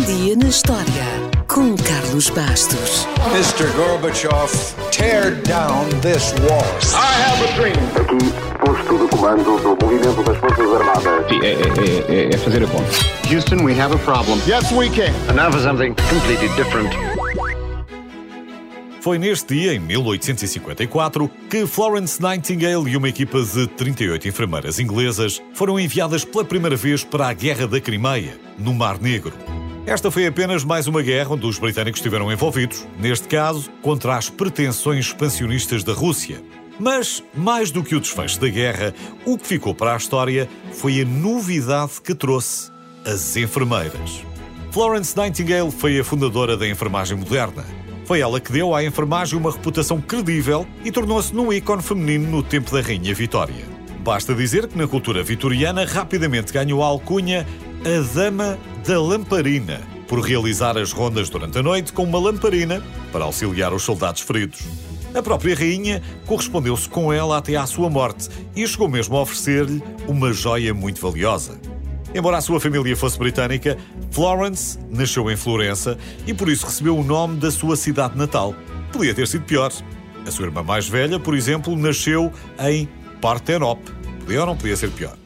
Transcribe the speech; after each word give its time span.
Um 0.00 0.04
dia 0.04 0.34
na 0.34 0.48
história 0.48 1.04
com 1.46 1.76
Carlos 1.76 2.30
Bastos. 2.30 3.06
Mr. 3.34 3.70
Gorbachev, 3.76 4.50
tear 4.90 5.34
down 5.42 5.90
this 6.00 6.32
wall. 6.40 6.64
I 6.94 7.20
have 7.20 7.44
a 7.44 7.52
dream. 7.54 7.76
Aqui, 8.00 8.32
posto 8.64 8.98
de 8.98 9.08
comando 9.14 9.58
do 9.60 9.84
movimento 9.84 10.22
das 10.22 10.38
Forças 10.38 10.72
Armadas. 10.72 11.28
Sim, 11.28 11.40
é, 11.42 11.52
é, 11.52 12.30
é, 12.30 12.34
é 12.34 12.38
fazer 12.38 12.64
a 12.64 12.66
conta. 12.66 12.90
Houston, 13.30 13.62
we 13.62 13.78
have 13.78 13.94
a 13.94 13.98
problem. 13.98 14.40
Yes, 14.46 14.72
we 14.72 14.88
can. 14.88 15.12
And 15.28 15.34
now 15.34 15.52
for 15.52 15.60
something 15.60 15.94
completely 16.08 16.48
different. 16.56 16.88
Foi 19.02 19.18
neste 19.18 19.54
dia, 19.54 19.74
em 19.74 19.80
1854, 19.80 21.30
que 21.50 21.66
Florence 21.66 22.22
Nightingale 22.22 22.90
e 22.90 22.96
uma 22.96 23.08
equipa 23.10 23.42
de 23.42 23.66
38 23.66 24.28
enfermeiras 24.28 24.78
inglesas 24.78 25.42
foram 25.52 25.78
enviadas 25.78 26.24
pela 26.24 26.44
primeira 26.44 26.76
vez 26.76 27.04
para 27.04 27.28
a 27.28 27.34
Guerra 27.34 27.66
da 27.66 27.80
Crimeia, 27.80 28.38
no 28.58 28.72
Mar 28.72 28.98
Negro. 28.98 29.34
Esta 29.90 30.08
foi 30.08 30.24
apenas 30.24 30.62
mais 30.62 30.86
uma 30.86 31.02
guerra 31.02 31.34
onde 31.34 31.44
os 31.44 31.58
britânicos 31.58 31.98
estiveram 31.98 32.30
envolvidos, 32.30 32.86
neste 33.00 33.26
caso, 33.26 33.68
contra 33.82 34.16
as 34.16 34.30
pretensões 34.30 35.06
expansionistas 35.06 35.82
da 35.82 35.92
Rússia. 35.92 36.40
Mas, 36.78 37.24
mais 37.34 37.72
do 37.72 37.82
que 37.82 37.96
o 37.96 38.00
desfecho 38.00 38.40
da 38.40 38.46
guerra, 38.46 38.94
o 39.26 39.36
que 39.36 39.48
ficou 39.48 39.74
para 39.74 39.92
a 39.92 39.96
história 39.96 40.48
foi 40.70 41.00
a 41.00 41.04
novidade 41.04 42.00
que 42.04 42.14
trouxe: 42.14 42.70
as 43.04 43.36
enfermeiras. 43.36 44.22
Florence 44.70 45.16
Nightingale 45.16 45.72
foi 45.72 45.98
a 45.98 46.04
fundadora 46.04 46.56
da 46.56 46.68
enfermagem 46.68 47.16
moderna. 47.16 47.66
Foi 48.04 48.20
ela 48.20 48.38
que 48.38 48.52
deu 48.52 48.72
à 48.72 48.84
enfermagem 48.84 49.36
uma 49.36 49.50
reputação 49.50 50.00
credível 50.00 50.64
e 50.84 50.92
tornou-se 50.92 51.34
num 51.34 51.52
ícone 51.52 51.82
feminino 51.82 52.30
no 52.30 52.44
tempo 52.44 52.70
da 52.70 52.80
Rainha 52.80 53.12
Vitória. 53.12 53.64
Basta 54.04 54.36
dizer 54.36 54.68
que 54.68 54.78
na 54.78 54.86
cultura 54.86 55.24
vitoriana 55.24 55.84
rapidamente 55.84 56.52
ganhou 56.52 56.80
a 56.80 56.86
alcunha 56.86 57.44
a 57.84 58.14
Dama 58.14 58.58
da 58.86 59.00
Lamparina, 59.00 59.80
por 60.10 60.18
realizar 60.18 60.76
as 60.76 60.90
rondas 60.90 61.30
durante 61.30 61.56
a 61.56 61.62
noite 61.62 61.92
com 61.92 62.02
uma 62.02 62.18
lamparina 62.18 62.82
para 63.12 63.24
auxiliar 63.24 63.72
os 63.72 63.84
soldados 63.84 64.22
feridos. 64.22 64.66
A 65.14 65.22
própria 65.22 65.54
rainha 65.54 66.02
correspondeu-se 66.26 66.88
com 66.88 67.12
ela 67.12 67.38
até 67.38 67.54
à 67.54 67.64
sua 67.64 67.88
morte 67.88 68.28
e 68.56 68.66
chegou 68.66 68.88
mesmo 68.88 69.16
a 69.16 69.22
oferecer-lhe 69.22 69.80
uma 70.08 70.32
joia 70.32 70.74
muito 70.74 71.00
valiosa. 71.00 71.60
Embora 72.12 72.38
a 72.38 72.40
sua 72.40 72.58
família 72.58 72.96
fosse 72.96 73.16
britânica, 73.16 73.78
Florence 74.10 74.80
nasceu 74.90 75.30
em 75.30 75.36
Florença 75.36 75.96
e 76.26 76.34
por 76.34 76.48
isso 76.48 76.66
recebeu 76.66 76.98
o 76.98 77.04
nome 77.04 77.36
da 77.36 77.52
sua 77.52 77.76
cidade 77.76 78.18
natal. 78.18 78.52
Podia 78.92 79.14
ter 79.14 79.28
sido 79.28 79.44
pior. 79.44 79.72
A 80.26 80.30
sua 80.32 80.46
irmã 80.46 80.64
mais 80.64 80.88
velha, 80.88 81.20
por 81.20 81.36
exemplo, 81.36 81.76
nasceu 81.76 82.32
em 82.58 82.88
Parthenope. 83.20 83.92
Podia 84.24 84.40
ou 84.40 84.46
não 84.46 84.56
podia 84.56 84.76
ser 84.76 84.90
pior? 84.90 85.16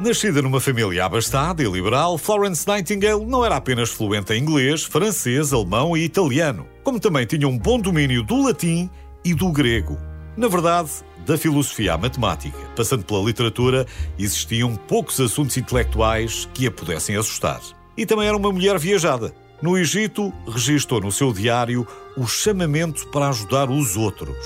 Nascida 0.00 0.42
numa 0.42 0.60
família 0.60 1.04
abastada 1.04 1.62
e 1.62 1.70
liberal, 1.70 2.18
Florence 2.18 2.66
Nightingale 2.66 3.24
não 3.24 3.44
era 3.44 3.56
apenas 3.56 3.90
fluente 3.90 4.32
em 4.32 4.42
inglês, 4.42 4.82
francês, 4.82 5.52
alemão 5.52 5.96
e 5.96 6.04
italiano, 6.04 6.66
como 6.82 6.98
também 6.98 7.24
tinha 7.24 7.46
um 7.46 7.56
bom 7.56 7.78
domínio 7.78 8.22
do 8.24 8.44
latim 8.46 8.90
e 9.24 9.32
do 9.32 9.52
grego. 9.52 9.96
Na 10.36 10.48
verdade, 10.48 10.90
da 11.24 11.38
filosofia 11.38 11.94
à 11.94 11.98
matemática, 11.98 12.58
passando 12.74 13.04
pela 13.04 13.22
literatura, 13.22 13.86
existiam 14.18 14.74
poucos 14.74 15.20
assuntos 15.20 15.56
intelectuais 15.56 16.48
que 16.52 16.66
a 16.66 16.70
pudessem 16.70 17.16
assustar. 17.16 17.60
E 17.96 18.04
também 18.04 18.26
era 18.26 18.36
uma 18.36 18.50
mulher 18.50 18.78
viajada. 18.78 19.32
No 19.60 19.78
Egito, 19.78 20.32
registrou 20.48 21.00
no 21.00 21.12
seu 21.12 21.32
diário 21.32 21.86
o 22.16 22.26
chamamento 22.26 23.06
para 23.08 23.28
ajudar 23.28 23.70
os 23.70 23.96
outros. 23.96 24.36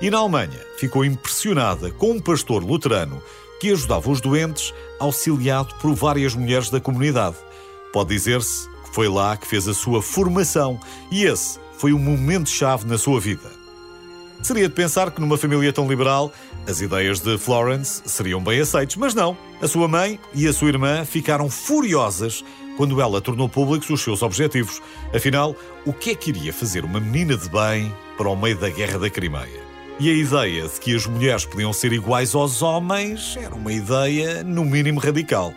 E 0.00 0.10
na 0.10 0.18
Alemanha, 0.18 0.60
ficou 0.78 1.04
impressionada 1.04 1.90
com 1.90 2.12
um 2.12 2.20
pastor 2.20 2.64
luterano 2.64 3.20
que 3.64 3.72
ajudava 3.72 4.10
os 4.10 4.20
doentes, 4.20 4.74
auxiliado 5.00 5.74
por 5.76 5.94
várias 5.94 6.34
mulheres 6.34 6.68
da 6.68 6.78
comunidade. 6.78 7.36
Pode 7.94 8.10
dizer-se 8.10 8.68
que 8.68 8.94
foi 8.94 9.08
lá 9.08 9.38
que 9.38 9.46
fez 9.46 9.66
a 9.66 9.72
sua 9.72 10.02
formação 10.02 10.78
e 11.10 11.24
esse 11.24 11.58
foi 11.78 11.94
um 11.94 11.98
momento-chave 11.98 12.86
na 12.86 12.98
sua 12.98 13.18
vida. 13.18 13.50
Seria 14.42 14.68
de 14.68 14.74
pensar 14.74 15.10
que 15.10 15.18
numa 15.18 15.38
família 15.38 15.72
tão 15.72 15.88
liberal 15.88 16.30
as 16.68 16.82
ideias 16.82 17.20
de 17.20 17.38
Florence 17.38 18.02
seriam 18.04 18.44
bem 18.44 18.60
aceitas, 18.60 18.96
mas 18.96 19.14
não. 19.14 19.34
A 19.62 19.66
sua 19.66 19.88
mãe 19.88 20.20
e 20.34 20.46
a 20.46 20.52
sua 20.52 20.68
irmã 20.68 21.02
ficaram 21.06 21.48
furiosas 21.48 22.44
quando 22.76 23.00
ela 23.00 23.18
tornou 23.22 23.48
públicos 23.48 23.88
os 23.88 24.02
seus 24.02 24.20
objetivos. 24.20 24.82
Afinal, 25.14 25.56
o 25.86 25.92
que 25.94 26.10
é 26.10 26.14
que 26.14 26.28
iria 26.28 26.52
fazer 26.52 26.84
uma 26.84 27.00
menina 27.00 27.34
de 27.34 27.48
bem 27.48 27.90
para 28.18 28.28
o 28.28 28.36
meio 28.36 28.58
da 28.58 28.68
Guerra 28.68 28.98
da 28.98 29.08
Crimeia? 29.08 29.73
E 30.00 30.10
a 30.10 30.12
ideia 30.12 30.66
de 30.66 30.80
que 30.80 30.94
as 30.94 31.06
mulheres 31.06 31.44
podiam 31.44 31.72
ser 31.72 31.92
iguais 31.92 32.34
aos 32.34 32.62
homens 32.62 33.36
era 33.36 33.54
uma 33.54 33.72
ideia, 33.72 34.42
no 34.42 34.64
mínimo, 34.64 34.98
radical. 34.98 35.54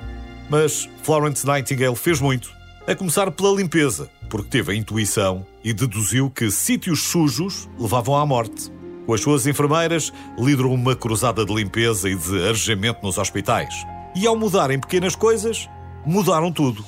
Mas 0.47 0.87
Florence 1.01 1.45
Nightingale 1.45 1.95
fez 1.95 2.21
muito, 2.21 2.51
a 2.85 2.93
começar 2.93 3.31
pela 3.31 3.55
limpeza, 3.55 4.09
porque 4.29 4.49
teve 4.49 4.71
a 4.71 4.75
intuição 4.75 5.43
e 5.63 5.73
deduziu 5.73 6.29
que 6.29 6.51
sítios 6.51 7.03
sujos 7.03 7.67
levavam 7.79 8.15
à 8.15 8.25
morte. 8.25 8.71
Com 9.07 9.13
as 9.13 9.21
suas 9.21 9.47
enfermeiras, 9.47 10.13
liderou 10.37 10.73
uma 10.73 10.95
cruzada 10.95 11.43
de 11.43 11.53
limpeza 11.53 12.07
e 12.07 12.15
de 12.15 12.43
arejamento 12.43 12.99
nos 13.03 13.17
hospitais. 13.17 13.73
E 14.15 14.27
ao 14.27 14.37
mudarem 14.37 14.79
pequenas 14.79 15.15
coisas, 15.15 15.67
mudaram 16.05 16.51
tudo. 16.51 16.85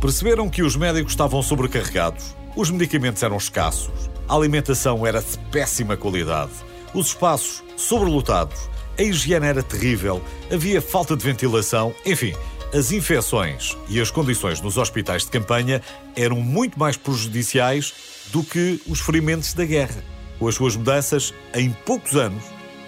Perceberam 0.00 0.48
que 0.48 0.62
os 0.62 0.76
médicos 0.76 1.12
estavam 1.12 1.42
sobrecarregados, 1.42 2.34
os 2.58 2.72
medicamentos 2.72 3.22
eram 3.22 3.36
escassos, 3.36 4.10
a 4.28 4.34
alimentação 4.34 5.06
era 5.06 5.22
de 5.22 5.38
péssima 5.52 5.96
qualidade, 5.96 6.50
os 6.92 7.06
espaços 7.06 7.62
sobrelotados, 7.76 8.68
a 8.98 9.02
higiene 9.02 9.46
era 9.46 9.62
terrível, 9.62 10.20
havia 10.52 10.82
falta 10.82 11.16
de 11.16 11.24
ventilação, 11.24 11.94
enfim, 12.04 12.34
as 12.74 12.90
infecções 12.90 13.76
e 13.88 14.00
as 14.00 14.10
condições 14.10 14.60
nos 14.60 14.76
hospitais 14.76 15.22
de 15.24 15.30
campanha 15.30 15.80
eram 16.16 16.40
muito 16.40 16.76
mais 16.76 16.96
prejudiciais 16.96 17.94
do 18.32 18.42
que 18.42 18.82
os 18.88 18.98
ferimentos 18.98 19.54
da 19.54 19.64
guerra. 19.64 20.02
Com 20.40 20.48
as 20.48 20.56
suas 20.56 20.74
mudanças, 20.74 21.32
em 21.54 21.70
poucos 21.70 22.16
anos, 22.16 22.42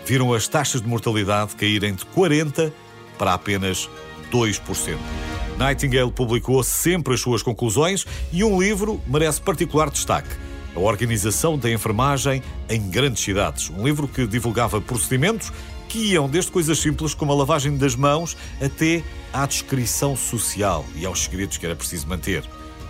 viram 0.05 0.35
as 0.35 0.49
taxas 0.49 0.83
de 0.83 0.89
mortalidade 0.89 1.55
caírem 1.55 1.95
de 1.95 2.05
40% 2.07 2.73
para 3.17 3.35
apenas 3.35 3.89
2%. 4.33 5.30
Nightingale 5.61 6.11
publicou 6.11 6.63
sempre 6.63 7.13
as 7.13 7.21
suas 7.21 7.43
conclusões 7.43 8.07
e 8.33 8.43
um 8.43 8.59
livro 8.59 8.99
merece 9.07 9.43
particular 9.43 9.91
destaque. 9.91 10.31
A 10.75 10.81
Organização 10.81 11.59
da 11.59 11.71
Enfermagem 11.71 12.43
em 12.67 12.89
Grandes 12.89 13.23
Cidades. 13.23 13.69
Um 13.69 13.85
livro 13.85 14.09
que 14.09 14.27
divulgava 14.27 14.81
procedimentos 14.81 15.53
que 15.87 16.13
iam 16.13 16.31
desde 16.31 16.51
coisas 16.51 16.79
simples 16.79 17.13
como 17.13 17.33
a 17.33 17.35
lavagem 17.35 17.77
das 17.77 17.95
mãos 17.95 18.39
até 18.59 19.03
à 19.35 19.45
descrição 19.45 20.17
social 20.17 20.83
e 20.97 21.05
aos 21.05 21.25
segredos 21.25 21.59
que 21.59 21.67
era 21.67 21.77
preciso 21.77 22.09
manter. 22.09 22.43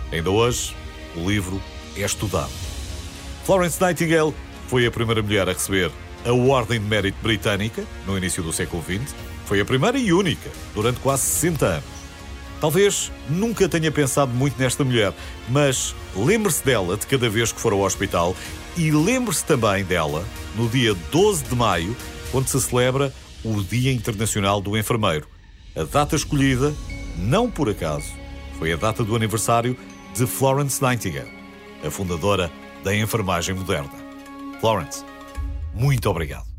Ainda 0.09 0.29
hoje, 0.29 0.73
o 1.17 1.29
livro 1.29 1.61
é 1.97 2.01
estudado. 2.01 2.51
Florence 3.43 3.81
Nightingale 3.81 4.33
foi 4.67 4.85
a 4.85 4.91
primeira 4.91 5.21
mulher 5.21 5.49
a 5.49 5.51
receber 5.51 5.91
a 6.25 6.31
Ordem 6.31 6.79
de 6.79 6.85
Mérito 6.85 7.17
Britânica 7.21 7.83
no 8.07 8.17
início 8.17 8.41
do 8.41 8.53
século 8.53 8.81
XX. 8.81 9.13
Foi 9.45 9.59
a 9.59 9.65
primeira 9.65 9.97
e 9.97 10.13
única 10.13 10.49
durante 10.73 11.01
quase 11.01 11.23
60 11.23 11.65
anos. 11.65 12.00
Talvez 12.61 13.11
nunca 13.27 13.67
tenha 13.67 13.91
pensado 13.91 14.31
muito 14.31 14.57
nesta 14.59 14.83
mulher, 14.83 15.11
mas 15.49 15.95
lembre-se 16.15 16.63
dela 16.63 16.95
de 16.95 17.07
cada 17.07 17.27
vez 17.27 17.51
que 17.51 17.59
for 17.59 17.73
ao 17.73 17.79
hospital 17.79 18.35
e 18.77 18.91
lembre-se 18.91 19.43
também 19.43 19.83
dela 19.83 20.23
no 20.55 20.69
dia 20.69 20.93
12 21.11 21.43
de 21.45 21.55
maio, 21.55 21.97
quando 22.31 22.47
se 22.47 22.61
celebra 22.61 23.11
o 23.43 23.63
Dia 23.63 23.91
Internacional 23.91 24.61
do 24.61 24.77
Enfermeiro. 24.77 25.27
A 25.75 25.83
data 25.83 26.15
escolhida, 26.15 26.71
não 27.17 27.49
por 27.49 27.67
acaso, 27.67 28.13
foi 28.59 28.71
a 28.71 28.75
data 28.75 29.03
do 29.03 29.15
aniversário 29.15 29.75
de 30.13 30.27
Florence 30.27 30.79
Nightingale, 30.83 31.31
a 31.83 31.89
fundadora 31.89 32.51
da 32.83 32.95
enfermagem 32.95 33.55
moderna. 33.55 33.89
Florence, 34.59 35.03
muito 35.73 36.07
obrigado. 36.07 36.50